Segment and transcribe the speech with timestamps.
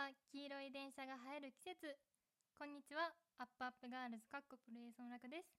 [0.00, 1.92] は黄色い電車が映える季節。
[2.56, 3.12] こんにちは。
[3.36, 5.52] アップアップガールズかっこプロレスのラクです。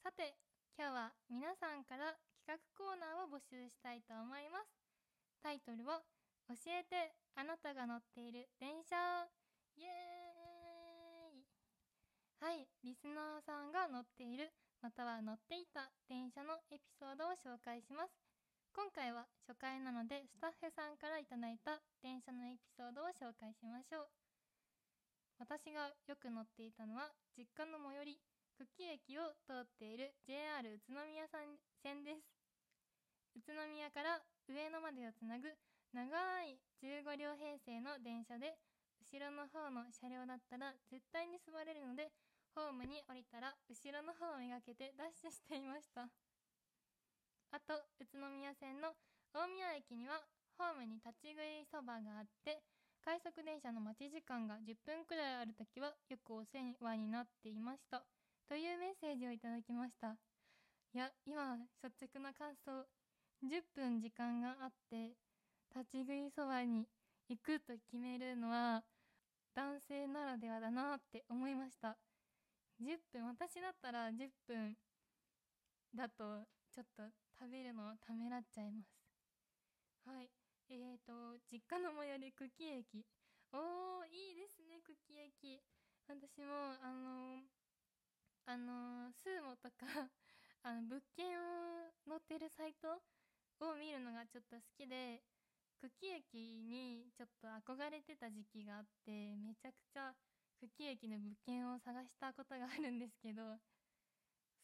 [0.00, 0.40] さて
[0.72, 4.72] 今日は皆さんから企画コーナーを募集したいと思います。
[5.44, 6.00] タイトルは
[6.48, 8.96] 教えてあなたが乗っている電車。
[9.76, 11.44] イエーイ。
[12.40, 14.48] はいリスナーさんが乗っている
[14.80, 18.33] または乗っていた電車のエピソードを紹介します。
[18.74, 24.10] 今回は初回なのでスタッフさんからいただいた電車のエピソードを紹介しましょう。
[25.38, 28.20] 私がよく乗っていたのは実家の最寄り
[28.58, 32.26] 久喜駅を通っている JR 宇都宮線です。
[33.38, 34.18] 宇都宮から
[34.50, 35.54] 上野までをつなぐ
[35.94, 36.10] 長
[36.42, 38.58] い15両編成の電車で
[39.06, 42.10] 後ろの方の車両だったら絶対に座れるので
[42.58, 46.10] ホームに降りたら後ろの方をめがけてダッシュしていました。
[47.54, 48.90] あと宇都宮線の
[49.30, 50.18] 大宮駅には
[50.58, 52.58] ホームに立ち食いそばがあって
[52.98, 58.02] 快速電車の待ち時間が10分くらいある時はよくお世話になっていました。
[58.50, 60.18] というメッセージをいただきました。
[60.94, 62.90] いや今率直な感想。
[63.46, 65.14] 10分時間があって
[65.70, 66.88] 立ち食いそばに
[67.28, 68.82] 行くと決めるのは
[69.54, 71.96] 男性ならではだなって思いました。
[72.82, 74.74] 10分私だったら10分
[75.94, 77.04] だとちょっと
[77.38, 78.90] 食べるのをためらっちゃいます
[80.04, 80.28] はい
[80.70, 83.04] えーと、実家の最寄り久喜駅。
[83.52, 85.62] おー、いいですね、久喜駅。
[86.08, 87.46] 私も、あの
[88.46, 89.86] あのスーモとか
[90.64, 93.00] あの、物件を載ってるサイト
[93.60, 95.22] を見るのがちょっと好きで、
[95.80, 100.14] 久喜駅にちょっと憧れてた時期があって、めちゃくちゃ
[100.60, 103.60] 久喜駅の物件を探したことがあるんですけど、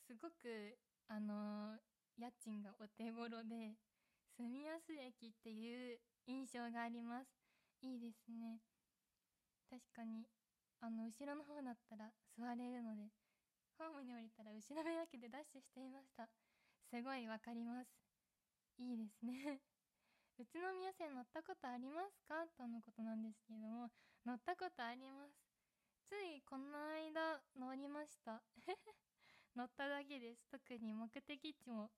[0.06, 1.79] すごく、あの
[2.20, 3.76] 家賃がお手頃で、
[4.36, 7.32] 住安駅っていう印象があります。
[7.80, 8.60] いいですね。
[9.70, 10.26] 確かに
[10.80, 13.06] あの後ろの方だったら座れるので
[13.78, 16.28] ホームに降りたら後ろめがけでダッシュしていました。
[16.90, 17.88] すごいわかります。
[18.78, 19.60] いいですね。
[20.38, 22.48] 宇都宮線乗ったことありますか？
[22.56, 23.90] とのことなんですけれども
[24.26, 25.36] 乗ったことあります。
[26.08, 28.42] ついこの間乗りました。
[29.54, 30.44] 乗っただけです。
[30.50, 31.90] 特に目的地も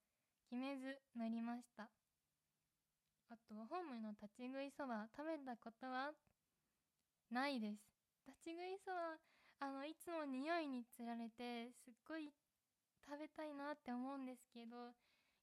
[0.54, 1.90] めず乗りました。
[3.30, 6.12] あとホームの立ち食いそば食べたことは
[7.30, 7.80] ないです。
[8.26, 9.16] 立ち食いそば
[9.60, 12.32] あのいつも匂いにつられてすっごい
[13.08, 14.76] 食べたいなって思うんですけど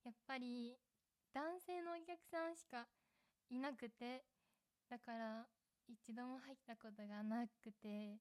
[0.03, 0.75] やっぱり
[1.34, 2.88] 男性のお客さんしか
[3.50, 4.24] いなくて
[4.90, 5.48] だから
[5.88, 8.19] 一度も入ったことがなくて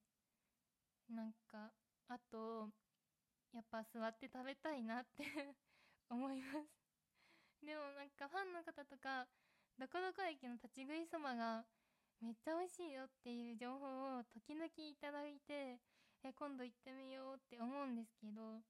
[1.08, 1.72] なんか
[2.08, 2.68] あと
[3.52, 5.24] やっぱ座って食べたいなって
[6.10, 6.77] 思います。
[7.62, 9.26] でもなんかファンの方とか
[9.78, 11.64] どこどこ駅の立ち食いそばが
[12.20, 15.78] めっちゃ美味しいよっていう情報を時々いただいて、
[16.24, 18.62] え、今度行ってみようって思うんですけど、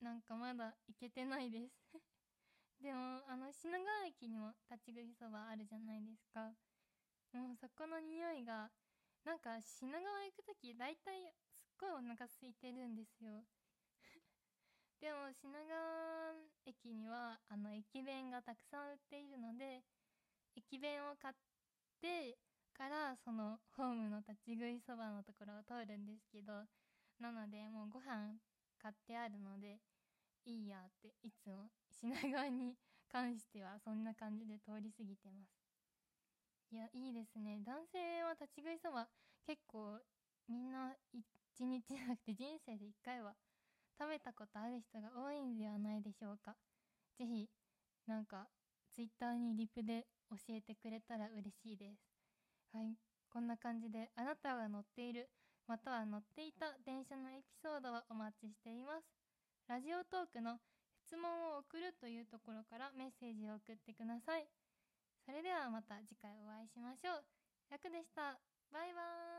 [0.00, 1.74] なんかまだ行けてないです
[2.80, 6.54] でも、あの、品川駅にも立ち食いそばあるじゃないですか。
[7.32, 8.72] もうそこの匂いが、
[9.24, 13.44] なんか品川行くとき大体すっごいお腹空いてるんですよ
[15.00, 16.34] でも品川
[16.64, 19.82] 駅にはあの駅弁がたくさん売っているので
[20.56, 21.34] 駅弁を買っ
[22.00, 22.36] て
[22.72, 26.64] からそのホームの立ち食いそばのところを通るんですけど
[27.20, 28.36] なのでもうご飯
[28.80, 29.80] 買ってあるので
[30.44, 32.74] いいやっていつも品川に
[33.10, 35.66] 関してはそんな感じで通り過ぎてます。
[36.70, 37.60] いやいいですね。
[37.64, 39.08] 男性は立ち食いそば
[39.46, 39.98] 結構
[40.48, 43.34] みんな一日じゃなくて人生で一回は
[43.98, 46.56] 食べたことある人が多いんではないでしょうか。
[47.18, 47.48] ぜひ、
[48.06, 48.48] なんか、
[48.94, 52.00] ツイッターにリプで教えてくれたら嬉しいです。
[52.72, 52.96] はい。
[53.30, 55.28] こんな感じで、あなたが乗っている、
[55.66, 59.06] または乗っていた電車のエピソードをお待ちしています。
[59.66, 60.58] ラジオトークの
[61.06, 64.46] 質問を送るというところからメッセージを送ってください。
[65.24, 67.24] それではまた次回お会いしましょう。
[67.70, 68.38] 楽でした。
[68.72, 69.35] バイバーイ。